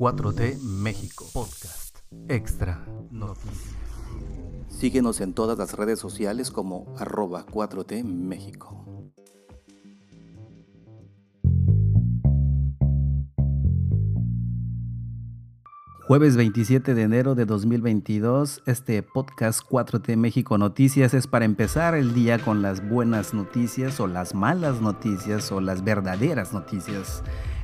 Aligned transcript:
4T 0.00 0.62
México 0.62 1.26
Podcast 1.30 1.98
Extra 2.26 2.86
Noticias. 3.10 3.76
Síguenos 4.70 5.20
en 5.20 5.34
todas 5.34 5.58
las 5.58 5.74
redes 5.74 5.98
sociales 5.98 6.50
como 6.50 6.94
arroba 6.96 7.44
4T 7.44 8.02
México. 8.02 8.82
Jueves 16.08 16.38
27 16.38 16.94
de 16.94 17.02
enero 17.02 17.34
de 17.34 17.44
2022, 17.44 18.62
este 18.64 19.02
podcast 19.02 19.60
4T 19.68 20.16
México 20.16 20.56
Noticias 20.56 21.12
es 21.12 21.26
para 21.26 21.44
empezar 21.44 21.94
el 21.94 22.14
día 22.14 22.38
con 22.38 22.62
las 22.62 22.88
buenas 22.88 23.34
noticias 23.34 24.00
o 24.00 24.06
las 24.06 24.34
malas 24.34 24.80
noticias 24.80 25.52
o 25.52 25.60
las 25.60 25.84
verdaderas 25.84 26.54
noticias. 26.54 27.22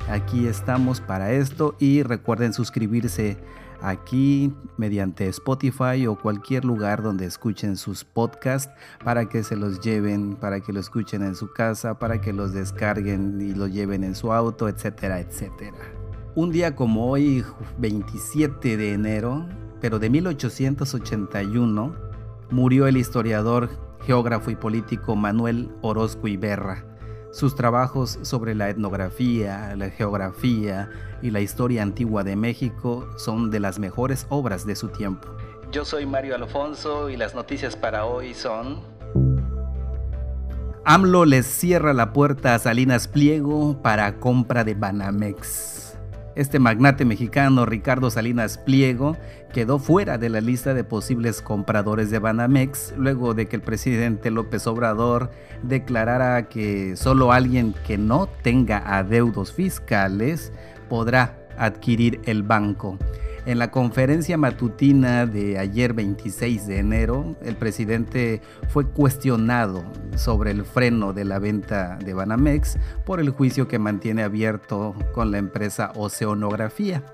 Aquí 0.09 0.47
estamos 0.47 1.01
para 1.01 1.33
esto 1.33 1.75
y 1.79 2.01
recuerden 2.01 2.53
suscribirse 2.53 3.37
aquí 3.81 4.53
mediante 4.77 5.27
Spotify 5.27 6.07
o 6.07 6.17
cualquier 6.17 6.63
lugar 6.63 7.03
donde 7.03 7.25
escuchen 7.25 7.75
sus 7.75 8.05
podcasts 8.05 8.71
para 9.03 9.27
que 9.27 9.43
se 9.43 9.57
los 9.57 9.81
lleven, 9.81 10.35
para 10.35 10.61
que 10.61 10.71
lo 10.71 10.79
escuchen 10.79 11.23
en 11.23 11.35
su 11.35 11.51
casa, 11.51 11.99
para 11.99 12.21
que 12.21 12.31
los 12.31 12.53
descarguen 12.53 13.41
y 13.41 13.53
lo 13.53 13.67
lleven 13.67 14.05
en 14.05 14.15
su 14.15 14.31
auto, 14.31 14.69
etcétera, 14.69 15.19
etcétera. 15.19 15.77
Un 16.35 16.51
día 16.51 16.73
como 16.73 17.07
hoy, 17.11 17.43
27 17.77 18.77
de 18.77 18.93
enero, 18.93 19.45
pero 19.81 19.99
de 19.99 20.09
1881, 20.09 21.95
murió 22.49 22.87
el 22.87 22.95
historiador, 22.95 23.69
geógrafo 24.05 24.51
y 24.51 24.55
político 24.55 25.17
Manuel 25.17 25.69
Orozco 25.81 26.29
Iberra. 26.29 26.86
Sus 27.31 27.55
trabajos 27.55 28.19
sobre 28.21 28.55
la 28.55 28.69
etnografía, 28.69 29.75
la 29.75 29.89
geografía 29.89 30.89
y 31.21 31.31
la 31.31 31.41
historia 31.41 31.83
antigua 31.83 32.23
de 32.23 32.35
México 32.35 33.07
son 33.17 33.51
de 33.51 33.59
las 33.59 33.79
mejores 33.79 34.25
obras 34.29 34.65
de 34.65 34.75
su 34.75 34.89
tiempo. 34.89 35.27
Yo 35.71 35.83
soy 35.83 36.05
Mario 36.05 36.35
Alfonso 36.35 37.09
y 37.09 37.17
las 37.17 37.35
noticias 37.35 37.75
para 37.75 38.05
hoy 38.05 38.33
son... 38.33 38.79
AMLO 40.85 41.25
les 41.25 41.45
cierra 41.45 41.91
la 41.91 42.13
puerta 42.13 42.55
a 42.55 42.59
Salinas 42.59 43.09
Pliego 43.09 43.81
para 43.81 44.19
compra 44.19 44.63
de 44.63 44.73
Banamex. 44.73 45.86
Este 46.37 46.59
magnate 46.59 47.03
mexicano, 47.03 47.65
Ricardo 47.65 48.11
Salinas 48.11 48.59
Pliego, 48.59 49.17
quedó 49.51 49.79
fuera 49.79 50.19
de 50.19 50.29
la 50.29 50.39
lista 50.39 50.75
de 50.75 50.83
posibles 50.83 51.41
compradores 51.41 52.11
de 52.11 52.19
Banamex 52.19 52.93
luego 52.95 53.33
de 53.33 53.47
que 53.47 53.55
el 53.55 53.63
presidente 53.63 54.29
López 54.29 54.67
Obrador 54.67 55.31
declarara 55.63 56.47
que 56.47 56.95
solo 56.95 57.31
alguien 57.31 57.73
que 57.87 57.97
no 57.97 58.27
tenga 58.43 58.83
adeudos 58.85 59.51
fiscales 59.51 60.53
podrá 60.87 61.39
adquirir 61.57 62.21
el 62.25 62.43
banco. 62.43 62.99
En 63.47 63.59
la 63.59 63.71
conferencia 63.71 64.37
matutina 64.37 65.25
de 65.25 65.57
ayer 65.57 65.93
26 65.93 66.67
de 66.67 66.79
enero, 66.79 67.37
el 67.41 67.55
presidente 67.55 68.41
fue 68.67 68.85
cuestionado 68.85 69.85
sobre 70.17 70.51
el 70.51 70.65
freno 70.65 71.13
de 71.13 71.23
la 71.23 71.39
venta 71.39 71.97
de 72.03 72.13
Banamex 72.13 72.77
por 73.05 73.21
el 73.21 73.29
juicio 73.29 73.69
que 73.69 73.79
mantiene 73.79 74.23
abierto 74.23 74.93
con 75.13 75.31
la 75.31 75.37
empresa 75.37 75.93
Oceanografía. 75.95 77.05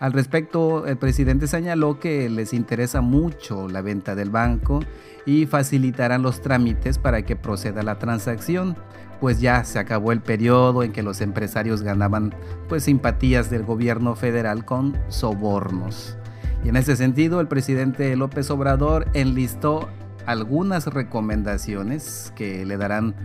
Al 0.00 0.12
respecto, 0.12 0.86
el 0.86 0.96
presidente 0.96 1.48
señaló 1.48 1.98
que 1.98 2.28
les 2.28 2.52
interesa 2.52 3.00
mucho 3.00 3.68
la 3.68 3.82
venta 3.82 4.14
del 4.14 4.30
banco 4.30 4.80
y 5.26 5.46
facilitarán 5.46 6.22
los 6.22 6.40
trámites 6.40 6.98
para 6.98 7.22
que 7.22 7.34
proceda 7.34 7.82
la 7.82 7.98
transacción, 7.98 8.76
pues 9.20 9.40
ya 9.40 9.64
se 9.64 9.80
acabó 9.80 10.12
el 10.12 10.20
periodo 10.20 10.84
en 10.84 10.92
que 10.92 11.02
los 11.02 11.20
empresarios 11.20 11.82
ganaban 11.82 12.32
pues 12.68 12.84
simpatías 12.84 13.50
del 13.50 13.64
gobierno 13.64 14.14
federal 14.14 14.64
con 14.64 14.96
sobornos. 15.08 16.16
Y 16.64 16.68
en 16.68 16.76
ese 16.76 16.94
sentido, 16.96 17.40
el 17.40 17.48
presidente 17.48 18.14
López 18.14 18.50
Obrador 18.50 19.06
enlistó 19.14 19.88
algunas 20.26 20.86
recomendaciones 20.86 22.32
que 22.36 22.64
le 22.64 22.76
darán 22.76 23.16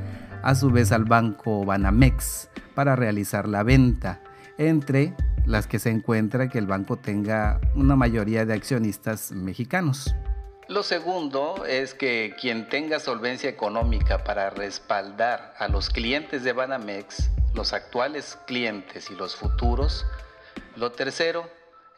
a 0.41 0.55
su 0.55 0.71
vez 0.71 0.91
al 0.91 1.05
banco 1.05 1.65
Banamex 1.65 2.49
para 2.73 2.95
realizar 2.95 3.47
la 3.47 3.63
venta, 3.63 4.21
entre 4.57 5.13
las 5.45 5.67
que 5.67 5.79
se 5.79 5.89
encuentra 5.89 6.49
que 6.49 6.57
el 6.57 6.67
banco 6.67 6.97
tenga 6.97 7.59
una 7.75 7.95
mayoría 7.95 8.45
de 8.45 8.53
accionistas 8.53 9.31
mexicanos. 9.31 10.15
Lo 10.69 10.81
segundo 10.81 11.65
es 11.65 11.93
que 11.93 12.35
quien 12.39 12.69
tenga 12.69 12.99
solvencia 12.99 13.49
económica 13.49 14.23
para 14.23 14.49
respaldar 14.49 15.53
a 15.59 15.67
los 15.67 15.89
clientes 15.89 16.43
de 16.43 16.53
Banamex, 16.53 17.29
los 17.53 17.73
actuales 17.73 18.37
clientes 18.47 19.11
y 19.11 19.15
los 19.15 19.35
futuros. 19.35 20.05
Lo 20.75 20.91
tercero 20.91 21.49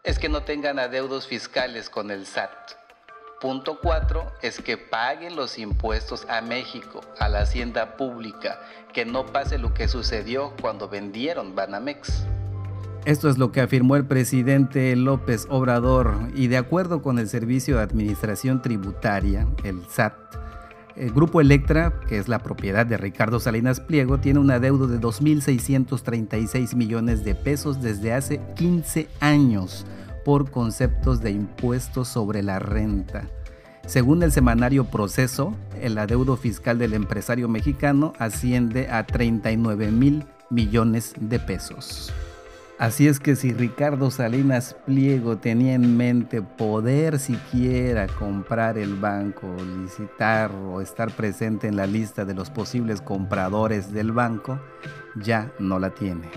es 0.04 0.18
que 0.20 0.30
no 0.30 0.44
tengan 0.44 0.80
adeudos 0.80 1.28
fiscales 1.28 1.90
con 1.90 2.10
el 2.10 2.26
SAT. 2.26 2.52
Punto 3.40 3.80
cuatro 3.80 4.32
es 4.42 4.60
que 4.60 4.78
paguen 4.78 5.36
los 5.36 5.60
impuestos 5.60 6.26
a 6.30 6.42
México, 6.42 7.02
a 7.20 7.30
la 7.30 7.42
hacienda 7.42 7.98
pública, 7.98 8.60
que 8.94 9.06
no 9.06 9.28
pase 9.28 9.60
lo 9.60 9.74
que 9.74 9.88
sucedió 9.88 10.54
cuando 10.60 10.90
vendieron 10.90 11.54
Banamex. 11.54 12.26
Esto 13.06 13.30
es 13.30 13.38
lo 13.38 13.52
que 13.52 13.62
afirmó 13.62 13.96
el 13.98 14.06
presidente 14.06 14.96
López 14.96 15.46
Obrador 15.52 16.18
y 16.34 16.48
de 16.48 16.58
acuerdo 16.58 17.04
con 17.04 17.20
el 17.20 17.30
Servicio 17.30 17.78
de 17.78 17.84
Administración 17.84 18.64
Tributaria, 18.64 19.48
el 19.64 19.84
SAT, 19.88 20.16
el 20.96 21.12
Grupo 21.12 21.40
Electra, 21.40 22.00
que 22.08 22.18
es 22.18 22.28
la 22.28 22.40
propiedad 22.40 22.84
de 22.84 22.98
Ricardo 22.98 23.40
Salinas 23.40 23.80
Pliego, 23.80 24.18
tiene 24.18 24.40
un 24.40 24.50
adeudo 24.50 24.88
de 24.88 25.00
2.636 25.00 26.74
millones 26.74 27.24
de 27.24 27.36
pesos 27.36 27.80
desde 27.80 28.12
hace 28.12 28.42
15 28.56 29.08
años 29.20 29.86
por 30.24 30.50
conceptos 30.50 31.22
de 31.22 31.30
impuestos 31.30 32.08
sobre 32.08 32.42
la 32.42 32.58
renta. 32.58 33.26
Según 33.86 34.24
el 34.24 34.32
semanario 34.32 34.86
Proceso, 34.86 35.54
el 35.80 36.00
adeudo 36.00 36.38
fiscal 36.38 36.80
del 36.80 36.96
empresario 36.96 37.50
mexicano 37.50 38.14
asciende 38.18 38.90
a 38.90 39.06
39 39.06 39.92
mil 39.92 40.24
millones 40.50 41.14
de 41.20 41.40
pesos. 41.40 42.12
Así 42.78 43.08
es 43.08 43.22
que 43.22 43.38
si 43.38 43.54
Ricardo 43.54 44.12
Salinas 44.12 44.76
Pliego 44.86 45.38
tenía 45.38 45.76
en 45.76 45.96
mente 45.96 46.42
poder 46.42 47.20
siquiera 47.20 48.06
comprar 48.08 48.78
el 48.78 48.96
banco, 48.96 49.48
licitar 49.82 50.52
o 50.52 50.82
estar 50.82 51.10
presente 51.12 51.70
en 51.70 51.78
la 51.78 51.88
lista 51.88 52.26
de 52.26 52.34
los 52.34 52.50
posibles 52.50 53.02
compradores 53.02 53.94
del 53.94 54.12
banco, 54.12 54.60
ya 55.16 55.54
no 55.58 55.80
la 55.80 55.92
tiene. 55.92 56.30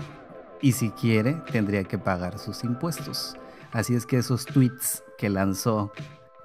Y 0.61 0.71
si 0.71 0.91
quiere, 0.91 1.33
tendría 1.51 1.83
que 1.83 1.97
pagar 1.97 2.39
sus 2.39 2.63
impuestos. 2.63 3.35
Así 3.73 3.93
es 3.93 4.05
que 4.05 4.17
esos 4.17 4.45
tweets 4.45 5.03
que 5.17 5.29
lanzó 5.29 5.91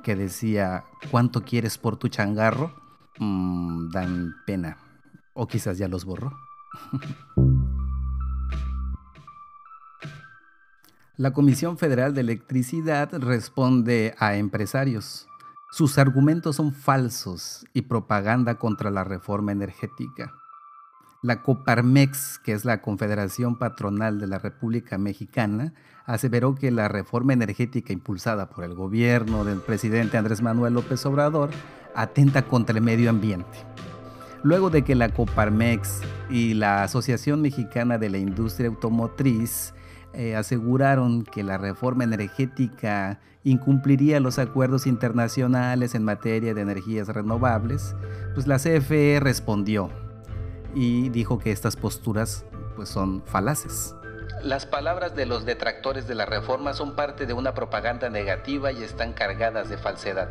que 0.03 0.17
decía, 0.17 0.85
¿cuánto 1.13 1.45
quieres 1.45 1.79
por 1.79 1.99
tu 1.99 2.09
changarro? 2.09 2.75
Mm, 3.21 3.91
dan 3.91 4.35
pena. 4.45 4.77
O 5.35 5.47
quizás 5.47 5.79
ya 5.79 5.87
los 5.87 6.05
borró. 6.05 6.33
La 11.17 11.33
Comisión 11.33 11.79
Federal 11.79 12.13
de 12.13 12.23
Electricidad 12.23 13.09
responde 13.21 14.17
a 14.19 14.35
empresarios. 14.35 15.29
Sus 15.71 15.97
argumentos 15.97 16.57
son 16.57 16.73
falsos 16.73 17.65
y 17.73 17.83
propaganda 17.83 18.57
contra 18.57 18.91
la 18.91 19.05
reforma 19.05 19.53
energética. 19.53 20.35
La 21.23 21.41
Coparmex, 21.41 22.41
que 22.41 22.51
es 22.51 22.65
la 22.65 22.83
Confederación 22.83 23.61
Patronal 23.61 24.19
de 24.19 24.27
la 24.27 24.41
República 24.41 24.99
Mexicana, 24.99 25.73
aseveró 26.05 26.57
que 26.57 26.73
la 26.73 26.89
reforma 26.89 27.33
energética 27.33 27.93
impulsada 27.93 28.51
por 28.51 28.65
el 28.65 28.75
gobierno 28.75 29.45
del 29.45 29.61
presidente 29.61 30.19
Andrés 30.19 30.43
Manuel 30.43 30.75
López 30.75 31.07
Obrador 31.07 31.51
atenta 31.95 32.43
contra 32.43 32.77
el 32.77 32.83
medio 32.83 33.09
ambiente. 33.09 33.65
Luego 34.43 34.69
de 34.69 34.83
que 34.83 34.97
la 34.97 35.11
Coparmex 35.11 36.01
y 36.29 36.55
la 36.55 36.83
Asociación 36.83 37.41
Mexicana 37.41 37.99
de 37.99 38.11
la 38.11 38.19
Industria 38.19 38.69
Automotriz 38.69 39.75
eh, 40.15 40.37
aseguraron 40.37 41.25
que 41.25 41.43
la 41.43 41.59
reforma 41.59 42.05
energética 42.05 43.21
incumpliría 43.45 44.21
los 44.21 44.39
acuerdos 44.39 44.87
internacionales 44.87 45.95
en 45.95 46.05
materia 46.05 46.55
de 46.55 46.63
energías 46.63 47.09
renovables, 47.09 47.95
pues 48.35 48.47
la 48.47 48.57
CFE 48.57 49.21
respondió 49.21 49.91
y 50.75 51.11
dijo 51.11 51.39
que 51.39 51.53
estas 51.53 51.77
posturas 51.77 52.45
pues 52.75 52.89
son 52.89 53.23
falaces. 53.27 53.95
Las 54.43 54.67
palabras 54.67 55.15
de 55.15 55.27
los 55.27 55.45
detractores 55.45 56.09
de 56.09 56.15
la 56.15 56.27
reforma 56.27 56.75
son 56.75 56.97
parte 56.97 57.27
de 57.27 57.33
una 57.33 57.55
propaganda 57.55 58.11
negativa 58.11 58.73
y 58.73 58.83
están 58.83 59.13
cargadas 59.13 59.69
de 59.69 59.79
falsedad. 59.79 60.31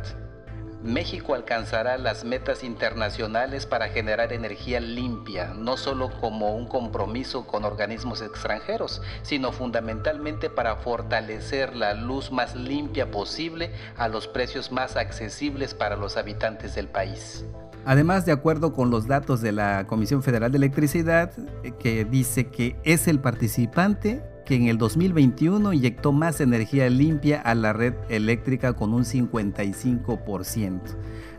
México 0.84 1.34
alcanzará 1.34 1.96
las 1.96 2.24
metas 2.24 2.62
internacionales 2.62 3.64
para 3.64 3.88
generar 3.88 4.34
energía 4.34 4.80
limpia, 4.80 5.54
no 5.54 5.78
solo 5.78 6.10
como 6.20 6.54
un 6.54 6.68
compromiso 6.68 7.46
con 7.46 7.64
organismos 7.64 8.20
extranjeros, 8.20 9.00
sino 9.22 9.50
fundamentalmente 9.50 10.50
para 10.50 10.76
fortalecer 10.76 11.74
la 11.74 11.94
luz 11.94 12.30
más 12.30 12.54
limpia 12.54 13.10
posible 13.10 13.72
a 13.96 14.08
los 14.08 14.28
precios 14.28 14.70
más 14.72 14.96
accesibles 14.96 15.72
para 15.72 15.96
los 15.96 16.18
habitantes 16.18 16.74
del 16.74 16.88
país. 16.88 17.46
Además, 17.86 18.26
de 18.26 18.32
acuerdo 18.32 18.74
con 18.74 18.90
los 18.90 19.06
datos 19.06 19.40
de 19.40 19.52
la 19.52 19.86
Comisión 19.86 20.22
Federal 20.22 20.52
de 20.52 20.58
Electricidad, 20.58 21.32
eh, 21.62 21.72
que 21.78 22.04
dice 22.04 22.48
que 22.48 22.76
es 22.84 23.08
el 23.08 23.20
participante 23.20 24.22
que 24.44 24.56
en 24.56 24.68
el 24.68 24.78
2021 24.78 25.72
inyectó 25.72 26.12
más 26.12 26.40
energía 26.40 26.88
limpia 26.90 27.40
a 27.40 27.54
la 27.54 27.72
red 27.72 27.94
eléctrica 28.08 28.74
con 28.74 28.92
un 28.92 29.04
55%. 29.04 30.80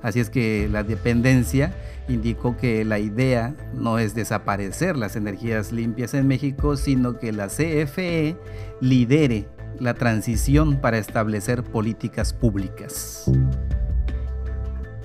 Así 0.01 0.19
es 0.19 0.29
que 0.29 0.69
la 0.71 0.83
dependencia 0.83 1.73
indicó 2.07 2.57
que 2.57 2.85
la 2.85 2.99
idea 2.99 3.55
no 3.73 3.97
es 3.97 4.13
desaparecer 4.13 4.97
las 4.97 5.15
energías 5.15 5.71
limpias 5.71 6.13
en 6.13 6.27
México, 6.27 6.77
sino 6.77 7.17
que 7.17 7.31
la 7.31 7.47
CFE 7.47 8.37
lidere 8.81 9.47
la 9.79 9.93
transición 9.93 10.77
para 10.77 10.97
establecer 10.97 11.63
políticas 11.63 12.33
públicas. 12.33 13.29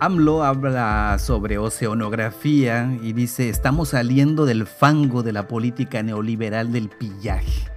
AMLO 0.01 0.45
habla 0.45 1.17
sobre 1.19 1.59
oceanografía 1.59 2.91
y 3.03 3.13
dice, 3.13 3.51
estamos 3.51 3.91
saliendo 3.91 4.47
del 4.47 4.67
fango 4.67 5.23
de 5.23 5.33
la 5.33 5.47
política 5.47 6.03
neoliberal 6.03 6.73
del 6.73 6.89
pillaje. 6.89 7.71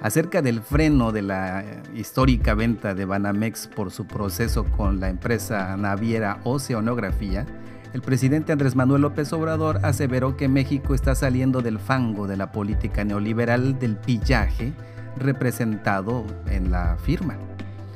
Acerca 0.00 0.42
del 0.42 0.60
freno 0.60 1.10
de 1.10 1.22
la 1.22 1.64
histórica 1.94 2.54
venta 2.54 2.94
de 2.94 3.06
Banamex 3.06 3.66
por 3.68 3.90
su 3.90 4.06
proceso 4.06 4.64
con 4.64 5.00
la 5.00 5.08
empresa 5.08 5.76
naviera 5.76 6.40
Oceanografía, 6.44 7.46
el 7.94 8.02
presidente 8.02 8.52
Andrés 8.52 8.76
Manuel 8.76 9.02
López 9.02 9.32
Obrador 9.32 9.80
aseveró 9.82 10.36
que 10.36 10.48
México 10.48 10.94
está 10.94 11.14
saliendo 11.14 11.62
del 11.62 11.78
fango 11.78 12.26
de 12.26 12.36
la 12.36 12.52
política 12.52 13.04
neoliberal 13.04 13.78
del 13.78 13.96
pillaje 13.96 14.74
representado 15.16 16.26
en 16.46 16.70
la 16.70 16.96
firma. 16.98 17.36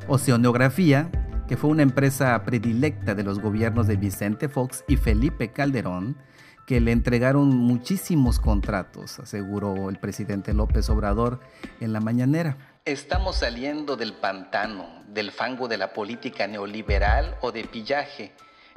Oceanografía 0.08 1.10
que 1.50 1.56
fue 1.56 1.70
una 1.70 1.82
empresa 1.82 2.40
predilecta 2.44 3.16
de 3.16 3.24
los 3.24 3.40
gobiernos 3.40 3.88
de 3.88 3.96
Vicente 3.96 4.48
Fox 4.48 4.84
y 4.86 4.96
Felipe 4.96 5.48
Calderón, 5.48 6.16
que 6.70 6.80
le 6.80 6.92
entregaron 6.92 7.48
muchísimos 7.48 8.38
contratos, 8.38 9.18
aseguró 9.18 9.90
el 9.90 9.98
presidente 9.98 10.54
López 10.54 10.88
Obrador 10.88 11.40
en 11.80 11.92
la 11.92 11.98
mañanera. 11.98 12.78
Estamos 12.84 13.38
saliendo 13.38 13.96
del 13.96 14.12
pantano, 14.12 15.02
del 15.08 15.32
fango 15.32 15.66
de 15.66 15.78
la 15.78 15.92
política 15.92 16.46
neoliberal 16.46 17.36
o 17.40 17.50
de 17.50 17.64
pillaje. 17.64 18.34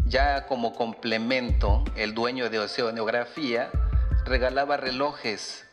Ya 0.08 0.48
como 0.48 0.74
complemento, 0.74 1.84
el 1.96 2.16
dueño 2.16 2.50
de 2.50 2.58
Oceanografía 2.58 3.70
regalaba 4.26 4.76
relojes, 4.76 5.64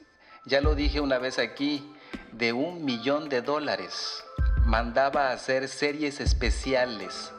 ya 0.45 0.61
lo 0.61 0.75
dije 0.75 1.01
una 1.01 1.17
vez 1.17 1.39
aquí, 1.39 1.91
de 2.33 2.53
un 2.53 2.85
millón 2.85 3.31
de 3.31 3.41
dólares 3.41 4.23
mandaba 4.67 5.33
hacer 5.33 5.69
series 5.69 6.21
especiales. 6.21 7.33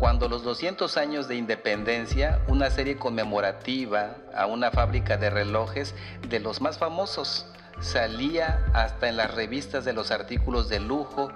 Cuando 0.00 0.30
los 0.30 0.42
200 0.44 0.96
años 0.96 1.28
de 1.28 1.36
independencia, 1.36 2.40
una 2.48 2.70
serie 2.70 2.96
conmemorativa 2.96 4.16
a 4.34 4.46
una 4.46 4.70
fábrica 4.70 5.18
de 5.18 5.28
relojes 5.28 5.94
de 6.26 6.40
los 6.40 6.62
más 6.62 6.78
famosos 6.78 7.44
salía 7.80 8.64
hasta 8.72 9.10
en 9.10 9.18
las 9.18 9.34
revistas 9.34 9.84
de 9.84 9.92
los 9.92 10.10
artículos 10.10 10.70
de 10.70 10.80
lujo 10.80 11.30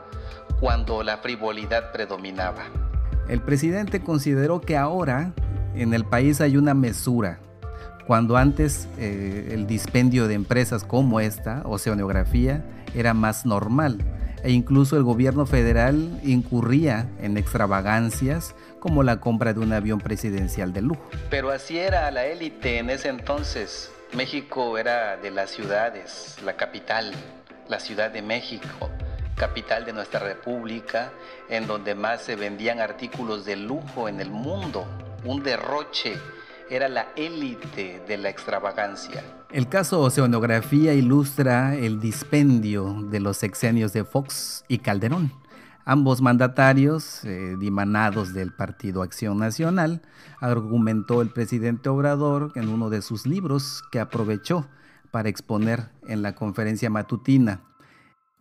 cuando 0.61 1.03
la 1.03 1.19
frivolidad 1.19 1.93
predominaba. 1.93 2.63
El 3.29 3.43
presidente 3.43 4.03
consideró 4.03 4.63
que 4.63 4.79
ahora 4.79 5.35
en 5.75 5.93
el 5.93 6.07
país 6.07 6.41
hay 6.41 6.57
una 6.57 6.73
mesura. 6.73 7.41
Cuando 8.07 8.39
antes 8.39 8.89
eh, 8.97 9.51
el 9.53 9.67
dispendio 9.67 10.27
de 10.27 10.35
empresas 10.35 10.85
como 10.85 11.21
esta, 11.21 11.61
Oceanografía, 11.67 12.65
era 12.95 13.13
más 13.13 13.45
normal 13.45 13.99
e 14.45 14.53
incluso 14.53 14.97
el 14.97 15.03
gobierno 15.03 15.47
federal 15.47 16.21
incurría 16.23 17.09
en 17.19 17.39
extravagancias 17.39 18.55
como 18.79 19.03
la 19.03 19.19
compra 19.19 19.55
de 19.55 19.61
un 19.61 19.73
avión 19.73 19.99
presidencial 20.01 20.75
de 20.75 20.83
lujo. 20.83 21.09
Pero 21.31 21.51
así 21.51 21.79
era 21.79 22.11
la 22.11 22.27
élite 22.27 22.79
en 22.79 22.91
ese 22.91 23.09
entonces. 23.09 23.91
México 24.15 24.77
era 24.77 25.17
de 25.17 25.31
las 25.31 25.51
ciudades, 25.51 26.37
la 26.45 26.57
capital, 26.57 27.13
la 27.69 27.81
Ciudad 27.81 28.11
de 28.11 28.21
México, 28.21 28.91
capital 29.35 29.87
de 29.87 29.95
nuestra 29.95 30.21
república, 30.21 31.11
en 31.49 31.67
donde 31.67 31.95
más 31.95 32.21
se 32.21 32.37
vendían 32.37 32.81
artículos 32.81 33.47
de 33.47 33.57
lujo 33.57 34.11
en 34.11 34.21
el 34.21 34.31
mundo, 34.31 34.87
un 35.25 35.43
derroche 35.43 36.19
era 36.71 36.89
la 36.89 37.09
élite 37.17 38.03
de 38.07 38.17
la 38.17 38.29
extravagancia. 38.31 39.23
El 39.51 39.69
caso 39.69 40.01
Oceanografía 40.01 40.95
ilustra 40.95 41.75
el 41.75 42.01
dispendio 42.01 43.03
de 43.11 43.21
los 43.21 43.37
sexenios 43.37 43.93
de 43.93 44.05
Fox 44.05 44.65
y 44.69 44.79
Calderón. 44.79 45.33
Ambos 45.87 46.23
mandatarios, 46.23 47.25
eh, 47.25 47.57
dimanados 47.59 48.33
del 48.33 48.53
Partido 48.53 49.03
Acción 49.03 49.39
Nacional, 49.39 50.01
argumentó 50.41 51.21
el 51.21 51.29
presidente 51.29 51.91
Obrador 51.91 52.53
en 52.55 52.71
uno 52.71 52.89
de 52.89 53.03
sus 53.03 53.27
libros 53.27 53.83
que 53.93 54.01
aprovechó 54.01 54.67
para 55.11 55.29
exponer 55.29 55.91
en 56.09 56.23
la 56.23 56.35
conferencia 56.35 56.89
matutina. 56.89 57.61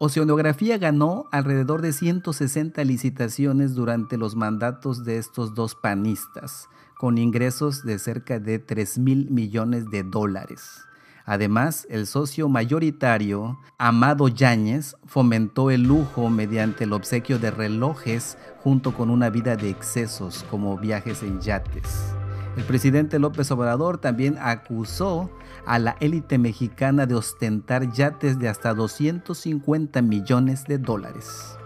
Oceanografía 0.05 0.77
ganó 0.77 1.29
alrededor 1.31 1.81
de 1.81 1.93
160 1.93 2.83
licitaciones 2.83 3.73
durante 3.73 4.17
los 4.17 4.35
mandatos 4.35 5.05
de 5.05 5.17
estos 5.17 5.53
dos 5.53 5.75
panistas, 5.75 6.67
con 6.97 7.17
ingresos 7.17 7.85
de 7.85 7.97
cerca 7.99 8.37
de 8.37 8.59
3 8.59 8.97
mil 8.97 9.31
millones 9.31 9.89
de 9.91 10.03
dólares. 10.03 10.81
Además, 11.23 11.87
el 11.89 12.05
socio 12.05 12.49
mayoritario, 12.49 13.61
Amado 13.77 14.27
Yáñez, 14.27 14.97
fomentó 15.05 15.71
el 15.71 15.83
lujo 15.83 16.29
mediante 16.29 16.83
el 16.83 16.91
obsequio 16.91 17.39
de 17.39 17.51
relojes 17.51 18.37
junto 18.61 18.93
con 18.93 19.09
una 19.09 19.29
vida 19.29 19.55
de 19.55 19.69
excesos 19.69 20.43
como 20.51 20.77
viajes 20.77 21.23
en 21.23 21.39
yates. 21.39 22.13
El 22.55 22.63
presidente 22.65 23.17
López 23.17 23.49
Obrador 23.51 23.97
también 23.97 24.37
acusó 24.39 25.31
a 25.65 25.79
la 25.79 25.95
élite 25.99 26.37
mexicana 26.37 27.05
de 27.05 27.15
ostentar 27.15 27.91
yates 27.91 28.37
de 28.37 28.47
hasta 28.47 28.73
250 28.73 30.01
millones 30.03 30.65
de 30.65 30.77
dólares. 30.77 31.57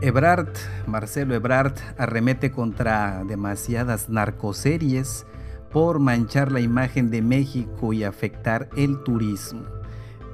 Ebrard, 0.00 0.48
Marcelo 0.86 1.34
Ebrard, 1.34 1.74
arremete 1.98 2.50
contra 2.50 3.22
demasiadas 3.24 4.08
narcoseries 4.08 5.26
por 5.70 5.98
manchar 5.98 6.50
la 6.50 6.60
imagen 6.60 7.10
de 7.10 7.20
México 7.20 7.92
y 7.92 8.04
afectar 8.04 8.70
el 8.76 9.02
turismo. 9.02 9.64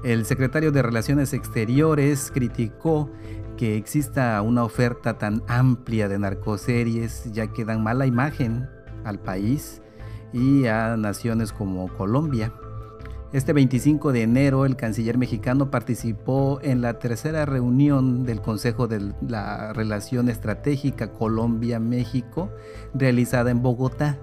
El 0.05 0.25
secretario 0.25 0.71
de 0.71 0.83
Relaciones 0.83 1.33
Exteriores 1.33 2.31
criticó 2.33 3.11
que 3.57 3.77
exista 3.77 4.41
una 4.43 4.65
oferta 4.65 5.19
tan 5.19 5.43
amplia 5.49 6.09
de 6.09 6.19
narcoseries 6.19 7.33
ya 7.33 7.49
que 7.49 7.65
dan 7.65 7.83
mala 7.83 8.07
imagen 8.07 8.69
al 9.05 9.19
país 9.19 9.83
y 10.33 10.67
a 10.67 10.97
naciones 10.97 11.53
como 11.53 11.89
Colombia. 11.97 12.53
Este 13.33 13.53
25 13.53 14.13
de 14.13 14.23
enero 14.23 14.65
el 14.65 14.77
canciller 14.77 15.19
mexicano 15.19 15.71
participó 15.71 16.61
en 16.63 16.81
la 16.81 16.99
tercera 16.99 17.45
reunión 17.45 18.25
del 18.25 18.41
Consejo 18.41 18.87
de 18.87 19.13
la 19.27 19.73
Relación 19.73 20.29
Estratégica 20.29 21.13
Colombia-México 21.13 22.51
realizada 22.95 23.51
en 23.51 23.63
Bogotá 23.63 24.19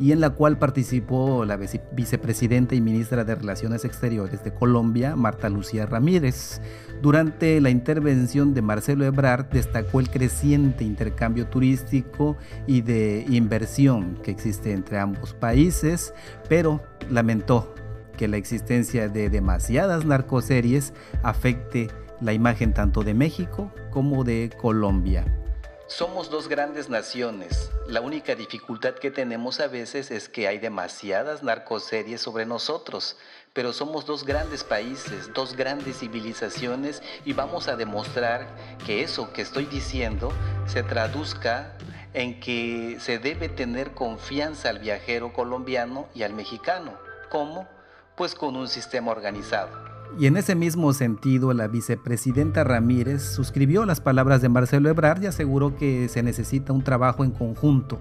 y 0.00 0.12
en 0.12 0.20
la 0.20 0.30
cual 0.30 0.58
participó 0.58 1.44
la 1.44 1.58
vicepresidenta 1.58 2.74
y 2.74 2.80
ministra 2.80 3.22
de 3.22 3.34
Relaciones 3.34 3.84
Exteriores 3.84 4.42
de 4.42 4.52
Colombia, 4.52 5.14
Marta 5.14 5.50
Lucía 5.50 5.84
Ramírez. 5.84 6.62
Durante 7.02 7.60
la 7.60 7.68
intervención 7.68 8.54
de 8.54 8.62
Marcelo 8.62 9.04
Ebrard 9.04 9.50
destacó 9.50 10.00
el 10.00 10.08
creciente 10.08 10.84
intercambio 10.84 11.46
turístico 11.48 12.38
y 12.66 12.80
de 12.80 13.26
inversión 13.28 14.18
que 14.22 14.30
existe 14.30 14.72
entre 14.72 14.98
ambos 14.98 15.34
países, 15.34 16.14
pero 16.48 16.82
lamentó 17.10 17.74
que 18.16 18.26
la 18.26 18.38
existencia 18.38 19.08
de 19.10 19.28
demasiadas 19.28 20.06
narcoseries 20.06 20.94
afecte 21.22 21.88
la 22.22 22.32
imagen 22.32 22.72
tanto 22.72 23.02
de 23.02 23.12
México 23.12 23.70
como 23.90 24.24
de 24.24 24.50
Colombia. 24.58 25.26
Somos 25.90 26.30
dos 26.30 26.46
grandes 26.46 26.88
naciones. 26.88 27.72
La 27.88 28.00
única 28.00 28.36
dificultad 28.36 28.94
que 28.94 29.10
tenemos 29.10 29.58
a 29.58 29.66
veces 29.66 30.12
es 30.12 30.28
que 30.28 30.46
hay 30.46 30.58
demasiadas 30.58 31.42
narcoseries 31.42 32.20
sobre 32.20 32.46
nosotros, 32.46 33.16
pero 33.52 33.72
somos 33.72 34.06
dos 34.06 34.24
grandes 34.24 34.62
países, 34.62 35.32
dos 35.34 35.56
grandes 35.56 35.98
civilizaciones 35.98 37.02
y 37.24 37.32
vamos 37.32 37.66
a 37.66 37.74
demostrar 37.74 38.46
que 38.86 39.02
eso 39.02 39.32
que 39.32 39.42
estoy 39.42 39.66
diciendo 39.66 40.32
se 40.66 40.84
traduzca 40.84 41.76
en 42.14 42.38
que 42.38 42.98
se 43.00 43.18
debe 43.18 43.48
tener 43.48 43.90
confianza 43.90 44.68
al 44.68 44.78
viajero 44.78 45.32
colombiano 45.32 46.08
y 46.14 46.22
al 46.22 46.34
mexicano. 46.34 46.96
¿Cómo? 47.30 47.66
pues 48.20 48.34
con 48.34 48.54
un 48.54 48.68
sistema 48.68 49.12
organizado. 49.12 49.89
Y 50.18 50.26
en 50.26 50.36
ese 50.36 50.54
mismo 50.54 50.92
sentido, 50.92 51.52
la 51.52 51.68
vicepresidenta 51.68 52.64
Ramírez 52.64 53.22
suscribió 53.22 53.84
las 53.86 54.00
palabras 54.00 54.42
de 54.42 54.48
Marcelo 54.48 54.88
Ebrard 54.88 55.22
y 55.22 55.26
aseguró 55.26 55.76
que 55.76 56.08
se 56.08 56.22
necesita 56.22 56.72
un 56.72 56.82
trabajo 56.82 57.24
en 57.24 57.30
conjunto 57.30 58.00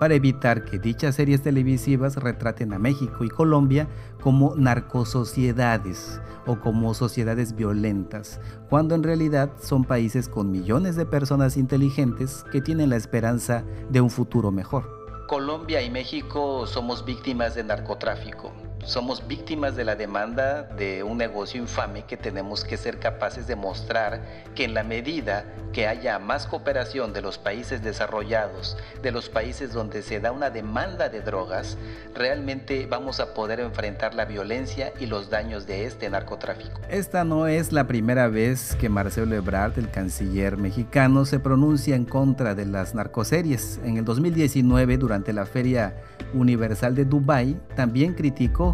para 0.00 0.14
evitar 0.14 0.64
que 0.64 0.78
dichas 0.78 1.16
series 1.16 1.42
televisivas 1.42 2.16
retraten 2.16 2.72
a 2.72 2.78
México 2.78 3.22
y 3.22 3.28
Colombia 3.28 3.86
como 4.22 4.54
narcosociedades 4.56 6.22
o 6.46 6.58
como 6.58 6.94
sociedades 6.94 7.54
violentas, 7.54 8.40
cuando 8.70 8.94
en 8.94 9.02
realidad 9.02 9.50
son 9.60 9.84
países 9.84 10.26
con 10.26 10.50
millones 10.50 10.96
de 10.96 11.04
personas 11.04 11.58
inteligentes 11.58 12.46
que 12.50 12.62
tienen 12.62 12.88
la 12.88 12.96
esperanza 12.96 13.62
de 13.90 14.00
un 14.00 14.08
futuro 14.08 14.50
mejor. 14.50 14.88
Colombia 15.28 15.82
y 15.82 15.90
México 15.90 16.66
somos 16.66 17.04
víctimas 17.04 17.54
de 17.54 17.64
narcotráfico 17.64 18.52
somos 18.84 19.26
víctimas 19.26 19.76
de 19.76 19.84
la 19.84 19.94
demanda 19.94 20.62
de 20.62 21.02
un 21.02 21.18
negocio 21.18 21.60
infame 21.60 22.04
que 22.04 22.16
tenemos 22.16 22.64
que 22.64 22.76
ser 22.76 22.98
capaces 22.98 23.46
de 23.46 23.56
mostrar 23.56 24.22
que 24.54 24.64
en 24.64 24.74
la 24.74 24.82
medida 24.82 25.44
que 25.72 25.86
haya 25.86 26.18
más 26.18 26.46
cooperación 26.46 27.12
de 27.12 27.22
los 27.22 27.38
países 27.38 27.82
desarrollados, 27.82 28.76
de 29.02 29.12
los 29.12 29.28
países 29.28 29.72
donde 29.72 30.02
se 30.02 30.18
da 30.18 30.32
una 30.32 30.50
demanda 30.50 31.08
de 31.08 31.20
drogas, 31.20 31.78
realmente 32.14 32.86
vamos 32.86 33.20
a 33.20 33.34
poder 33.34 33.60
enfrentar 33.60 34.14
la 34.14 34.24
violencia 34.24 34.92
y 34.98 35.06
los 35.06 35.30
daños 35.30 35.66
de 35.66 35.84
este 35.84 36.10
narcotráfico. 36.10 36.80
Esta 36.88 37.24
no 37.24 37.46
es 37.46 37.72
la 37.72 37.86
primera 37.86 38.28
vez 38.28 38.74
que 38.76 38.88
Marcelo 38.88 39.36
Ebrard, 39.36 39.78
el 39.78 39.90
canciller 39.90 40.56
mexicano, 40.56 41.24
se 41.24 41.38
pronuncia 41.38 41.94
en 41.94 42.04
contra 42.04 42.54
de 42.54 42.66
las 42.66 42.94
narcoseries. 42.94 43.78
En 43.84 43.96
el 43.96 44.04
2019, 44.04 44.98
durante 44.98 45.32
la 45.32 45.46
Feria 45.46 45.94
Universal 46.34 46.94
de 46.94 47.04
Dubái, 47.04 47.60
también 47.76 48.14
criticó 48.14 48.69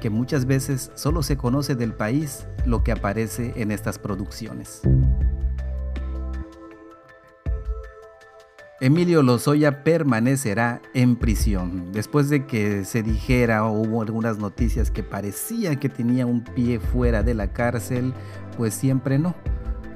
que 0.00 0.10
muchas 0.10 0.46
veces 0.46 0.90
solo 0.94 1.22
se 1.22 1.36
conoce 1.36 1.74
del 1.74 1.92
país 1.92 2.46
lo 2.64 2.84
que 2.84 2.92
aparece 2.92 3.52
en 3.56 3.70
estas 3.70 3.98
producciones. 3.98 4.82
Emilio 8.78 9.22
Lozoya 9.22 9.82
permanecerá 9.84 10.82
en 10.92 11.16
prisión. 11.16 11.92
Después 11.92 12.28
de 12.28 12.44
que 12.44 12.84
se 12.84 13.02
dijera 13.02 13.64
o 13.64 13.72
hubo 13.72 14.02
algunas 14.02 14.36
noticias 14.36 14.90
que 14.90 15.02
parecía 15.02 15.76
que 15.76 15.88
tenía 15.88 16.26
un 16.26 16.44
pie 16.44 16.78
fuera 16.78 17.22
de 17.22 17.32
la 17.32 17.54
cárcel, 17.54 18.12
pues 18.58 18.74
siempre 18.74 19.18
no. 19.18 19.34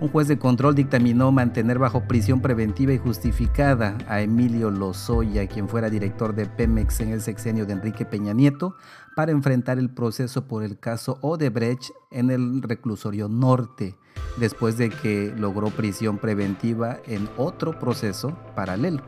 Un 0.01 0.09
juez 0.09 0.29
de 0.29 0.39
control 0.39 0.75
dictaminó 0.75 1.31
mantener 1.31 1.79
bajo 1.79 2.09
prisión 2.09 2.41
preventiva 2.41 2.95
y 2.95 2.99
justificada 2.99 3.99
a 4.09 4.23
Emilio 4.23 4.71
Lozoya, 4.71 5.47
quien 5.47 5.69
fuera 5.69 5.91
director 5.91 6.35
de 6.35 6.47
Pemex 6.47 7.01
en 7.01 7.11
el 7.11 7.21
sexenio 7.21 7.67
de 7.67 7.75
Enrique 7.75 8.07
Peña 8.07 8.33
Nieto, 8.33 8.77
para 9.15 9.31
enfrentar 9.31 9.79
el 9.79 9.91
proceso 9.91 10.49
por 10.49 10.63
el 10.63 10.79
caso 10.79 11.19
Odebrecht 11.21 11.91
en 12.11 12.31
el 12.31 12.63
reclusorio 12.63 13.29
norte, 13.29 13.95
después 14.39 14.79
de 14.79 14.89
que 14.89 15.35
logró 15.37 15.69
prisión 15.69 16.17
preventiva 16.17 16.97
en 17.07 17.29
otro 17.37 17.79
proceso 17.79 18.39
paralelo. 18.57 19.03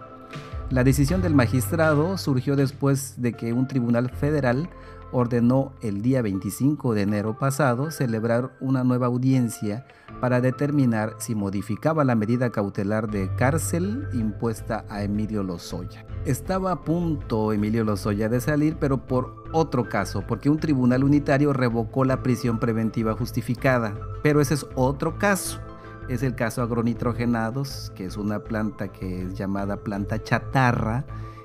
La 0.68 0.84
decisión 0.84 1.22
del 1.22 1.34
magistrado 1.34 2.18
surgió 2.18 2.54
después 2.54 3.14
de 3.16 3.32
que 3.32 3.54
un 3.54 3.66
tribunal 3.66 4.10
federal 4.10 4.68
ordenó 5.12 5.72
el 5.82 6.02
día 6.02 6.22
25 6.22 6.94
de 6.94 7.02
enero 7.02 7.38
pasado 7.38 7.90
celebrar 7.90 8.52
una 8.60 8.82
nueva 8.82 9.06
audiencia 9.06 9.86
para 10.20 10.40
determinar 10.40 11.14
si 11.18 11.34
modificaba 11.34 12.04
la 12.04 12.14
medida 12.14 12.50
cautelar 12.50 13.10
de 13.10 13.34
cárcel 13.36 14.08
impuesta 14.12 14.84
a 14.88 15.02
Emilio 15.02 15.42
Lozoya. 15.42 16.06
Estaba 16.24 16.72
a 16.72 16.84
punto 16.84 17.52
Emilio 17.52 17.84
Lozoya 17.84 18.28
de 18.28 18.40
salir, 18.40 18.76
pero 18.78 19.06
por 19.06 19.44
otro 19.52 19.88
caso, 19.88 20.24
porque 20.26 20.50
un 20.50 20.58
tribunal 20.58 21.04
unitario 21.04 21.52
revocó 21.52 22.04
la 22.04 22.22
prisión 22.22 22.58
preventiva 22.58 23.14
justificada. 23.14 23.94
Pero 24.22 24.40
ese 24.40 24.54
es 24.54 24.66
otro 24.74 25.18
caso. 25.18 25.60
Es 26.08 26.22
el 26.22 26.34
caso 26.34 26.62
agronitrogenados, 26.62 27.92
que 27.94 28.06
es 28.06 28.16
una 28.16 28.40
planta 28.40 28.88
que 28.88 29.22
es 29.22 29.34
llamada 29.34 29.78
planta 29.78 30.22
chatarra, 30.22 31.04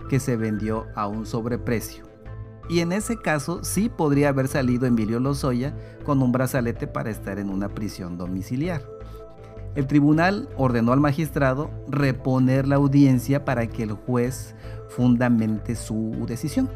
que 0.09 0.19
se 0.19 0.35
vendió 0.37 0.85
a 0.95 1.07
un 1.07 1.25
sobreprecio. 1.25 2.06
Y 2.69 2.79
en 2.81 2.91
ese 2.91 3.17
caso 3.17 3.63
sí 3.63 3.89
podría 3.89 4.29
haber 4.29 4.47
salido 4.47 4.85
Emilio 4.85 5.19
Lozoya 5.19 5.73
con 6.05 6.21
un 6.21 6.31
brazalete 6.31 6.87
para 6.87 7.09
estar 7.09 7.39
en 7.39 7.49
una 7.49 7.69
prisión 7.69 8.17
domiciliar. 8.17 8.81
El 9.75 9.87
tribunal 9.87 10.49
ordenó 10.57 10.91
al 10.91 10.99
magistrado 10.99 11.69
reponer 11.87 12.67
la 12.67 12.77
audiencia 12.77 13.45
para 13.45 13.67
que 13.67 13.83
el 13.83 13.91
juez 13.91 14.55
fundamente 14.89 15.75
su 15.75 16.25
decisión, 16.27 16.69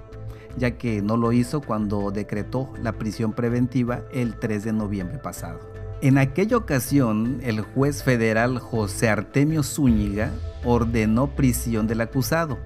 ya 0.58 0.78
que 0.78 1.02
no 1.02 1.18
lo 1.18 1.32
hizo 1.32 1.62
cuando 1.62 2.12
decretó 2.12 2.72
la 2.82 2.94
prisión 2.94 3.34
preventiva 3.34 4.02
el 4.14 4.36
3 4.36 4.66
de 4.66 4.74
noviembre 4.74 5.18
pasado. 5.18 5.60
En 6.02 6.18
aquella 6.18 6.58
ocasión, 6.58 7.40
el 7.44 7.62
juez 7.62 8.04
federal 8.04 8.60
José 8.60 9.10
Artemio 9.10 9.64
Zúñiga 9.64 10.32
ordenó 10.64 11.28
prisión 11.28 11.88
del 11.88 12.02
acusado, 12.02 12.58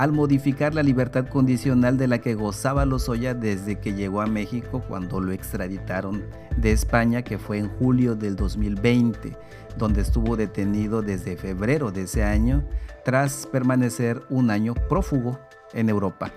al 0.00 0.12
modificar 0.12 0.74
la 0.74 0.82
libertad 0.82 1.26
condicional 1.28 1.98
de 1.98 2.08
la 2.08 2.22
que 2.22 2.34
gozaba 2.34 2.86
Lozoya 2.86 3.34
desde 3.34 3.80
que 3.80 3.92
llegó 3.92 4.22
a 4.22 4.26
México 4.26 4.82
cuando 4.88 5.20
lo 5.20 5.30
extraditaron 5.30 6.24
de 6.56 6.72
España, 6.72 7.20
que 7.20 7.36
fue 7.36 7.58
en 7.58 7.68
julio 7.68 8.16
del 8.16 8.34
2020, 8.34 9.36
donde 9.76 10.00
estuvo 10.00 10.38
detenido 10.38 11.02
desde 11.02 11.36
febrero 11.36 11.92
de 11.92 12.04
ese 12.04 12.24
año 12.24 12.64
tras 13.04 13.46
permanecer 13.46 14.22
un 14.30 14.50
año 14.50 14.72
prófugo 14.88 15.38
en 15.74 15.90
Europa. 15.90 16.32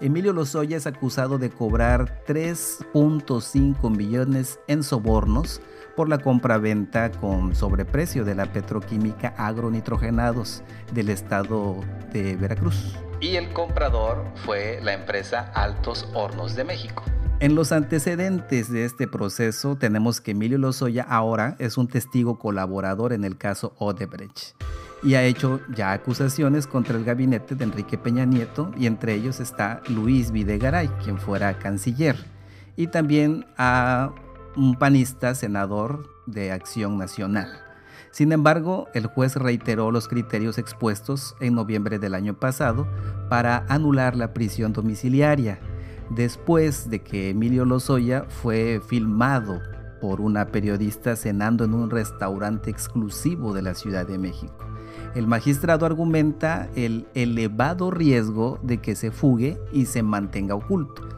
Emilio 0.00 0.32
Lozoya 0.32 0.76
es 0.76 0.86
acusado 0.86 1.38
de 1.38 1.50
cobrar 1.50 2.22
3.5 2.24 3.96
millones 3.96 4.60
en 4.68 4.84
sobornos 4.84 5.60
por 5.96 6.08
la 6.08 6.18
compra-venta 6.18 7.10
con 7.10 7.56
sobreprecio 7.56 8.24
de 8.24 8.36
la 8.36 8.52
petroquímica 8.52 9.34
agronitrogenados 9.36 10.62
del 10.94 11.08
estado 11.08 11.80
de 12.12 12.36
Veracruz 12.36 12.96
y 13.20 13.36
el 13.36 13.52
comprador 13.52 14.24
fue 14.44 14.80
la 14.82 14.92
empresa 14.92 15.50
Altos 15.54 16.08
Hornos 16.14 16.54
de 16.54 16.64
México. 16.64 17.02
En 17.40 17.54
los 17.54 17.70
antecedentes 17.70 18.70
de 18.72 18.84
este 18.84 19.06
proceso 19.06 19.76
tenemos 19.76 20.20
que 20.20 20.32
Emilio 20.32 20.58
Lozoya 20.58 21.04
ahora 21.04 21.54
es 21.58 21.78
un 21.78 21.86
testigo 21.86 22.38
colaborador 22.38 23.12
en 23.12 23.24
el 23.24 23.38
caso 23.38 23.74
Odebrecht 23.78 24.56
y 25.02 25.14
ha 25.14 25.22
hecho 25.22 25.60
ya 25.74 25.92
acusaciones 25.92 26.66
contra 26.66 26.96
el 26.96 27.04
gabinete 27.04 27.54
de 27.54 27.64
Enrique 27.64 27.98
Peña 27.98 28.24
Nieto 28.24 28.72
y 28.76 28.86
entre 28.86 29.14
ellos 29.14 29.38
está 29.40 29.82
Luis 29.88 30.32
Videgaray, 30.32 30.88
quien 31.04 31.18
fuera 31.18 31.58
canciller, 31.58 32.16
y 32.76 32.88
también 32.88 33.46
a 33.56 34.12
un 34.56 34.76
panista 34.76 35.34
senador 35.34 36.10
de 36.26 36.50
Acción 36.50 36.98
Nacional. 36.98 37.67
Sin 38.18 38.32
embargo, 38.32 38.88
el 38.94 39.06
juez 39.06 39.36
reiteró 39.36 39.92
los 39.92 40.08
criterios 40.08 40.58
expuestos 40.58 41.36
en 41.38 41.54
noviembre 41.54 42.00
del 42.00 42.16
año 42.16 42.34
pasado 42.34 42.88
para 43.28 43.64
anular 43.68 44.16
la 44.16 44.34
prisión 44.34 44.72
domiciliaria, 44.72 45.60
después 46.10 46.90
de 46.90 47.00
que 47.00 47.30
Emilio 47.30 47.64
Lozoya 47.64 48.24
fue 48.28 48.80
filmado 48.84 49.60
por 50.00 50.20
una 50.20 50.48
periodista 50.48 51.14
cenando 51.14 51.62
en 51.62 51.74
un 51.74 51.90
restaurante 51.90 52.70
exclusivo 52.70 53.54
de 53.54 53.62
la 53.62 53.74
Ciudad 53.74 54.04
de 54.04 54.18
México. 54.18 54.66
El 55.14 55.28
magistrado 55.28 55.86
argumenta 55.86 56.68
el 56.74 57.06
elevado 57.14 57.92
riesgo 57.92 58.58
de 58.64 58.78
que 58.78 58.96
se 58.96 59.12
fugue 59.12 59.60
y 59.72 59.86
se 59.86 60.02
mantenga 60.02 60.56
oculto 60.56 61.17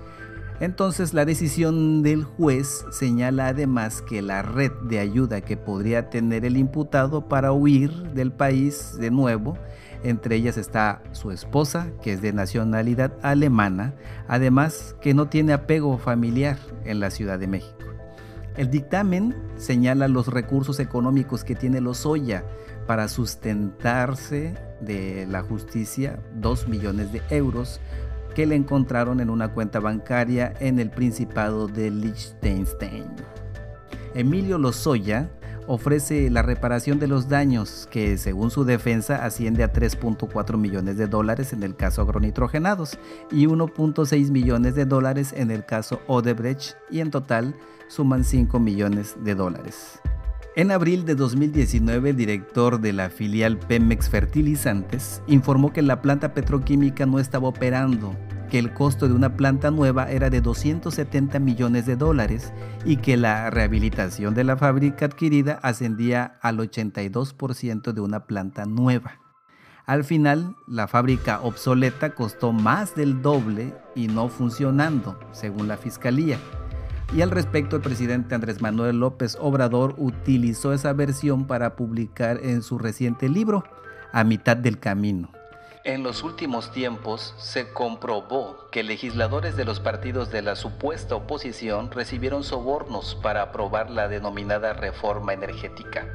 entonces 0.61 1.15
la 1.15 1.25
decisión 1.25 2.03
del 2.03 2.25
juez 2.25 2.85
señala 2.91 3.49
además 3.49 4.03
que 4.03 4.23
la 4.23 4.43
red 4.43 4.71
de 4.85 4.99
ayuda 4.99 5.41
que 5.41 5.57
podría 5.57 6.11
tener 6.11 6.45
el 6.45 6.59
imputado 6.59 7.29
para 7.29 7.53
huir 7.53 7.91
del 8.13 8.31
país 8.31 8.97
de 8.99 9.11
nuevo, 9.11 9.57
entre 10.03 10.37
ellas 10.37 10.57
está 10.57 11.03
su 11.13 11.31
esposa, 11.31 11.89
que 12.03 12.13
es 12.13 12.23
de 12.23 12.33
nacionalidad 12.33 13.13
alemana, 13.23 13.95
además 14.29 14.95
que 15.01 15.15
no 15.15 15.29
tiene 15.29 15.55
apego 15.55 15.99
familiar 15.99 16.59
en 16.85 17.01
la 17.01 17.11
Ciudad 17.11 17.39
de 17.39 17.47
México. 17.47 17.77
El 18.57 18.71
dictamen 18.71 19.35
señala 19.57 20.09
los 20.09 20.27
recursos 20.27 20.81
económicos 20.81 21.45
que 21.45 21.55
tiene 21.55 21.81
Lozoya 21.81 22.45
para 22.87 23.09
sustentarse 23.09 24.55
de 24.81 25.27
la 25.27 25.43
justicia, 25.43 26.21
2 26.35 26.69
millones 26.69 27.13
de 27.13 27.23
euros, 27.31 27.81
que 28.35 28.47
le 28.47 28.55
encontraron 28.55 29.21
en 29.21 29.31
una 29.31 29.53
cuenta 29.53 29.81
bancaria 29.81 30.55
en 30.61 30.79
el 30.79 30.91
Principado 30.91 31.69
de 31.69 31.91
Liechtenstein. 31.91 33.07
Emilio 34.15 34.59
Lozoya 34.59 35.31
ofrece 35.67 36.31
la 36.31 36.43
reparación 36.43 36.99
de 36.99 37.07
los 37.07 37.29
daños 37.29 37.87
que 37.93 38.19
según 38.19 38.51
su 38.51 38.65
defensa 38.65 39.25
asciende 39.25 39.63
a 39.63 39.73
3.4 39.73 40.57
millones 40.57 40.97
de 40.97 41.07
dólares 41.07 41.53
en 41.53 41.63
el 41.63 41.77
caso 41.77 42.03
agronitrogenados 42.03 42.99
y 43.31 43.47
1.6 43.47 44.31
millones 44.31 44.75
de 44.75 44.85
dólares 44.85 45.33
en 45.37 45.53
el 45.53 45.65
caso 45.65 46.01
Odebrecht 46.09 46.75
y 46.91 46.99
en 46.99 47.11
total 47.11 47.55
suman 47.89 48.25
5 48.25 48.59
millones 48.59 49.17
de 49.23 49.35
dólares. 49.37 50.01
En 50.57 50.73
abril 50.73 51.05
de 51.05 51.15
2019, 51.15 52.11
el 52.11 52.17
director 52.17 52.81
de 52.81 52.93
la 52.93 53.09
filial 53.09 53.57
Pemex 53.57 54.11
Fertilizantes 54.11 55.23
informó 55.29 55.73
que 55.73 55.81
la 55.81 56.03
planta 56.03 56.35
petroquímica 56.35 57.07
no 57.07 57.21
estaba 57.21 57.47
operando, 57.47 58.17
que 58.51 58.59
el 58.59 58.75
costo 58.75 59.07
de 59.07 59.15
una 59.15 59.37
planta 59.37 59.71
nueva 59.71 60.11
era 60.11 60.29
de 60.29 60.41
270 60.41 61.39
millones 61.39 61.87
de 61.87 61.95
dólares 61.95 62.53
y 62.85 62.97
que 62.97 63.17
la 63.17 63.49
rehabilitación 63.51 64.35
de 64.35 64.43
la 64.43 64.57
fábrica 64.57 65.07
adquirida 65.07 65.61
ascendía 65.63 66.39
al 66.43 66.59
82% 66.59 67.93
de 67.93 68.01
una 68.01 68.27
planta 68.27 68.67
nueva. 68.67 69.21
Al 69.87 70.03
final, 70.03 70.57
la 70.67 70.89
fábrica 70.89 71.43
obsoleta 71.43 72.17
costó 72.17 72.53
más 72.53 72.97
del 72.97 73.23
doble 73.23 73.73
y 73.95 74.09
no 74.09 74.29
funcionando, 74.29 75.17
según 75.31 75.69
la 75.69 75.77
fiscalía. 75.77 76.39
Y 77.13 77.23
al 77.23 77.31
respecto, 77.33 77.77
el 77.77 77.83
presidente 77.83 78.37
Andrés 78.37 78.63
Manuel 78.63 79.01
López 79.01 79.37
Obrador 79.41 79.95
utilizó 79.99 80.73
esa 80.73 80.93
versión 80.93 81.47
para 81.47 81.75
publicar 81.75 82.39
en 82.43 82.63
su 82.63 82.79
reciente 82.79 83.29
libro, 83.29 83.65
A 84.13 84.23
mitad 84.23 84.57
del 84.57 84.79
camino. 84.79 85.31
En 85.83 86.03
los 86.03 86.23
últimos 86.23 86.71
tiempos 86.73 87.35
se 87.39 87.73
comprobó 87.73 88.69
que 88.71 88.83
legisladores 88.83 89.57
de 89.57 89.65
los 89.65 89.81
partidos 89.81 90.31
de 90.31 90.43
la 90.43 90.55
supuesta 90.55 91.17
oposición 91.17 91.91
recibieron 91.91 92.45
sobornos 92.45 93.19
para 93.23 93.43
aprobar 93.43 93.91
la 93.91 94.07
denominada 94.07 94.73
reforma 94.75 95.33
energética. 95.33 96.07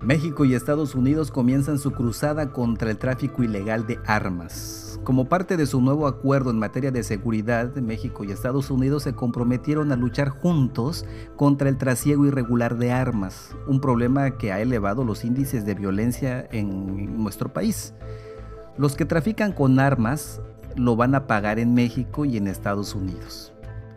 México 0.00 0.44
y 0.44 0.54
Estados 0.54 0.94
Unidos 0.94 1.30
comienzan 1.30 1.78
su 1.78 1.92
cruzada 1.92 2.52
contra 2.52 2.90
el 2.90 2.98
tráfico 2.98 3.42
ilegal 3.42 3.86
de 3.86 3.98
armas. 4.04 4.91
Como 5.04 5.24
parte 5.24 5.56
de 5.56 5.66
su 5.66 5.80
nuevo 5.80 6.06
acuerdo 6.06 6.50
en 6.50 6.60
materia 6.60 6.92
de 6.92 7.02
seguridad, 7.02 7.74
México 7.74 8.22
y 8.22 8.30
Estados 8.30 8.70
Unidos 8.70 9.02
se 9.02 9.14
comprometieron 9.14 9.90
a 9.90 9.96
luchar 9.96 10.28
juntos 10.28 11.04
contra 11.34 11.68
el 11.68 11.76
trasiego 11.76 12.24
irregular 12.24 12.76
de 12.78 12.92
armas, 12.92 13.56
un 13.66 13.80
problema 13.80 14.38
que 14.38 14.52
ha 14.52 14.60
elevado 14.60 15.02
los 15.02 15.24
índices 15.24 15.66
de 15.66 15.74
violencia 15.74 16.46
en 16.52 17.20
nuestro 17.20 17.52
país. 17.52 17.94
Los 18.78 18.94
que 18.94 19.04
trafican 19.04 19.50
con 19.50 19.80
armas 19.80 20.40
lo 20.76 20.94
van 20.94 21.16
a 21.16 21.26
pagar 21.26 21.58
en 21.58 21.74
México 21.74 22.24
y 22.24 22.36
en 22.36 22.46
Estados 22.46 22.94
Unidos. 22.94 23.52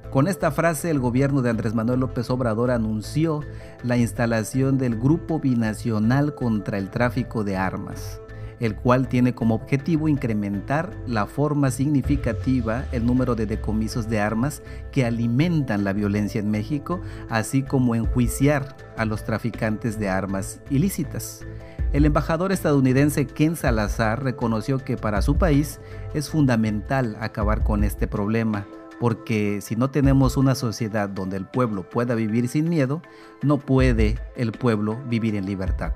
Con 0.10 0.28
esta 0.28 0.50
frase, 0.50 0.90
el 0.90 1.00
gobierno 1.00 1.44
de 1.44 1.52
Andrés 1.52 1.76
Manuel 1.76 2.00
López 2.00 2.32
Obrador 2.32 2.72
anunció 2.72 3.42
la 3.84 3.96
instalación 3.96 4.80
del 4.80 5.00
Grupo 5.00 5.40
Binacional 5.40 6.34
contra 6.34 6.80
el 6.80 6.90
Tráfico 6.90 7.44
de 7.44 7.58
Armas 7.58 8.22
el 8.60 8.76
cual 8.76 9.08
tiene 9.08 9.34
como 9.34 9.56
objetivo 9.56 10.08
incrementar 10.08 10.92
la 11.08 11.26
forma 11.26 11.72
significativa 11.72 12.86
el 12.92 13.06
número 13.06 13.36
de 13.36 13.46
decomisos 13.46 14.10
de 14.10 14.20
armas 14.20 14.62
que 14.92 15.06
alimentan 15.06 15.84
la 15.84 15.94
violencia 15.94 16.40
en 16.40 16.52
México, 16.52 17.02
así 17.30 17.64
como 17.64 17.96
enjuiciar 17.96 18.76
a 18.98 19.06
los 19.06 19.24
traficantes 19.24 20.00
de 20.00 20.10
armas 20.10 20.62
ilícitas. 20.70 21.46
El 21.94 22.06
embajador 22.06 22.52
estadounidense 22.52 23.26
Ken 23.26 23.56
Salazar 23.56 24.22
reconoció 24.24 24.80
que 24.80 24.98
para 24.98 25.22
su 25.22 25.38
país 25.38 25.80
es 26.14 26.30
fundamental 26.30 27.16
acabar 27.22 27.64
con 27.64 27.84
este 27.84 28.08
problema, 28.08 28.66
porque 29.00 29.62
si 29.62 29.76
no 29.76 29.90
tenemos 29.90 30.36
una 30.36 30.56
sociedad 30.56 31.08
donde 31.10 31.38
el 31.38 31.46
pueblo 31.46 31.90
pueda 31.90 32.16
vivir 32.16 32.48
sin 32.48 32.70
miedo, 32.70 33.02
no 33.42 33.60
puede 33.60 34.20
el 34.36 34.52
pueblo 34.52 35.02
vivir 35.08 35.36
en 35.36 35.46
libertad. 35.46 35.94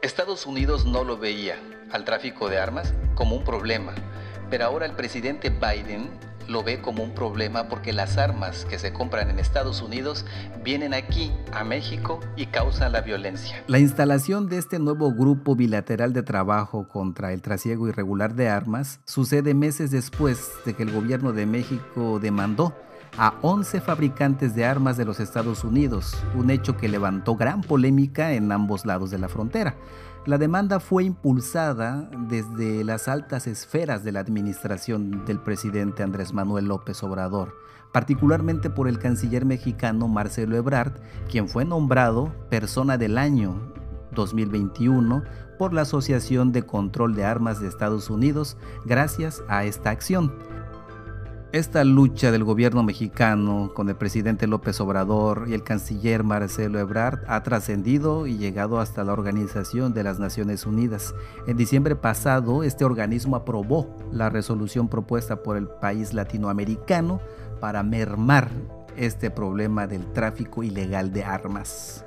Estados 0.00 0.46
Unidos 0.46 0.84
no 0.84 1.02
lo 1.02 1.18
veía 1.18 1.56
al 1.90 2.04
tráfico 2.04 2.48
de 2.48 2.58
armas 2.58 2.94
como 3.16 3.34
un 3.34 3.42
problema, 3.42 3.94
pero 4.48 4.64
ahora 4.64 4.86
el 4.86 4.92
presidente 4.92 5.50
Biden 5.50 6.08
lo 6.46 6.62
ve 6.62 6.80
como 6.80 7.02
un 7.02 7.14
problema 7.14 7.68
porque 7.68 7.92
las 7.92 8.16
armas 8.16 8.64
que 8.64 8.78
se 8.78 8.92
compran 8.92 9.28
en 9.28 9.40
Estados 9.40 9.82
Unidos 9.82 10.24
vienen 10.62 10.94
aquí, 10.94 11.32
a 11.52 11.64
México, 11.64 12.20
y 12.36 12.46
causan 12.46 12.92
la 12.92 13.00
violencia. 13.00 13.62
La 13.66 13.80
instalación 13.80 14.48
de 14.48 14.58
este 14.58 14.78
nuevo 14.78 15.12
grupo 15.12 15.56
bilateral 15.56 16.12
de 16.12 16.22
trabajo 16.22 16.86
contra 16.86 17.32
el 17.32 17.42
trasiego 17.42 17.88
irregular 17.88 18.34
de 18.34 18.48
armas 18.48 19.00
sucede 19.04 19.52
meses 19.52 19.90
después 19.90 20.48
de 20.64 20.74
que 20.74 20.84
el 20.84 20.92
gobierno 20.92 21.32
de 21.32 21.44
México 21.44 22.20
demandó 22.20 22.72
a 23.16 23.34
11 23.42 23.80
fabricantes 23.80 24.54
de 24.54 24.64
armas 24.64 24.96
de 24.96 25.04
los 25.04 25.20
Estados 25.20 25.64
Unidos, 25.64 26.16
un 26.34 26.50
hecho 26.50 26.76
que 26.76 26.88
levantó 26.88 27.36
gran 27.36 27.62
polémica 27.62 28.32
en 28.32 28.52
ambos 28.52 28.84
lados 28.84 29.10
de 29.10 29.18
la 29.18 29.28
frontera. 29.28 29.76
La 30.26 30.36
demanda 30.36 30.78
fue 30.80 31.04
impulsada 31.04 32.10
desde 32.28 32.84
las 32.84 33.08
altas 33.08 33.46
esferas 33.46 34.04
de 34.04 34.12
la 34.12 34.20
administración 34.20 35.24
del 35.24 35.40
presidente 35.40 36.02
Andrés 36.02 36.34
Manuel 36.34 36.66
López 36.66 37.02
Obrador, 37.02 37.56
particularmente 37.92 38.68
por 38.68 38.88
el 38.88 38.98
canciller 38.98 39.46
mexicano 39.46 40.06
Marcelo 40.06 40.56
Ebrard, 40.56 40.92
quien 41.30 41.48
fue 41.48 41.64
nombrado 41.64 42.32
persona 42.50 42.98
del 42.98 43.16
año 43.16 43.72
2021 44.12 45.22
por 45.58 45.72
la 45.72 45.82
Asociación 45.82 46.52
de 46.52 46.62
Control 46.62 47.14
de 47.14 47.24
Armas 47.24 47.60
de 47.60 47.68
Estados 47.68 48.10
Unidos 48.10 48.56
gracias 48.84 49.42
a 49.48 49.64
esta 49.64 49.90
acción. 49.90 50.32
Esta 51.50 51.82
lucha 51.82 52.30
del 52.30 52.44
gobierno 52.44 52.82
mexicano 52.82 53.72
con 53.74 53.88
el 53.88 53.96
presidente 53.96 54.46
López 54.46 54.82
Obrador 54.82 55.46
y 55.48 55.54
el 55.54 55.62
canciller 55.62 56.22
Marcelo 56.22 56.78
Ebrard 56.78 57.20
ha 57.26 57.42
trascendido 57.42 58.26
y 58.26 58.36
llegado 58.36 58.80
hasta 58.80 59.02
la 59.02 59.14
Organización 59.14 59.94
de 59.94 60.04
las 60.04 60.18
Naciones 60.18 60.66
Unidas. 60.66 61.14
En 61.46 61.56
diciembre 61.56 61.96
pasado, 61.96 62.64
este 62.64 62.84
organismo 62.84 63.34
aprobó 63.34 63.96
la 64.12 64.28
resolución 64.28 64.88
propuesta 64.88 65.42
por 65.42 65.56
el 65.56 65.68
país 65.68 66.12
latinoamericano 66.12 67.18
para 67.60 67.82
mermar 67.82 68.50
este 68.98 69.30
problema 69.30 69.86
del 69.86 70.12
tráfico 70.12 70.62
ilegal 70.62 71.14
de 71.14 71.24
armas. 71.24 72.04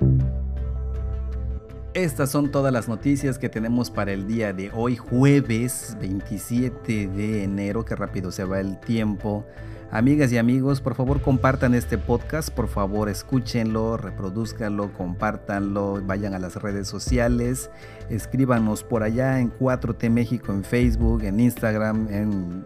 Estas 1.94 2.30
son 2.30 2.50
todas 2.50 2.72
las 2.72 2.88
noticias 2.88 3.38
que 3.38 3.50
tenemos 3.50 3.90
para 3.90 4.12
el 4.12 4.26
día 4.26 4.54
de 4.54 4.70
hoy, 4.72 4.96
jueves 4.96 5.94
27 6.00 7.06
de 7.06 7.44
enero, 7.44 7.84
que 7.84 7.94
rápido 7.94 8.32
se 8.32 8.44
va 8.44 8.60
el 8.60 8.80
tiempo. 8.80 9.44
Amigas 9.90 10.32
y 10.32 10.38
amigos, 10.38 10.80
por 10.80 10.94
favor 10.94 11.20
compartan 11.20 11.74
este 11.74 11.98
podcast, 11.98 12.48
por 12.48 12.68
favor 12.68 13.10
escúchenlo, 13.10 13.98
reproduzcanlo, 13.98 14.90
compártanlo, 14.94 16.00
vayan 16.06 16.32
a 16.32 16.38
las 16.38 16.56
redes 16.56 16.88
sociales, 16.88 17.70
escríbanos 18.08 18.84
por 18.84 19.02
allá 19.02 19.38
en 19.38 19.52
4T 19.52 20.08
México, 20.08 20.50
en 20.50 20.64
Facebook, 20.64 21.24
en 21.24 21.40
Instagram, 21.40 22.08
en 22.10 22.64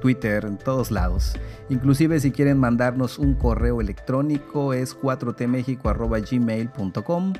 Twitter, 0.00 0.44
en 0.44 0.58
todos 0.58 0.92
lados. 0.92 1.32
Inclusive 1.70 2.20
si 2.20 2.30
quieren 2.30 2.58
mandarnos 2.58 3.18
un 3.18 3.34
correo 3.34 3.80
electrónico 3.80 4.74
es 4.74 4.96
4tmexico.gmail.com 4.96 7.32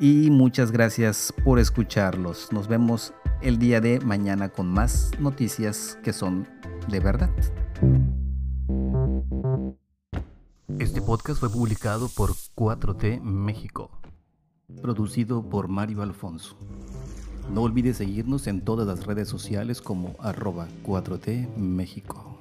y 0.00 0.30
muchas 0.30 0.70
gracias 0.70 1.32
por 1.44 1.58
escucharlos. 1.58 2.52
Nos 2.52 2.68
vemos 2.68 3.12
el 3.42 3.58
día 3.58 3.80
de 3.80 4.00
mañana 4.00 4.48
con 4.48 4.68
más 4.68 5.10
noticias 5.18 5.98
que 6.02 6.12
son 6.12 6.48
de 6.88 7.00
verdad. 7.00 7.30
Este 10.78 11.02
podcast 11.02 11.40
fue 11.40 11.50
publicado 11.50 12.08
por 12.08 12.30
4T 12.30 13.20
México. 13.20 13.90
Producido 14.82 15.48
por 15.48 15.68
Mario 15.68 16.02
Alfonso. 16.02 16.56
No 17.52 17.62
olvides 17.62 17.96
seguirnos 17.96 18.46
en 18.46 18.60
todas 18.60 18.86
las 18.86 19.06
redes 19.06 19.28
sociales 19.28 19.80
como 19.80 20.14
arroba 20.20 20.68
4T 20.84 21.56
México. 21.56 22.37